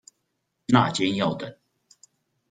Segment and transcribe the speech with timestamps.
[0.67, 1.55] 那間要等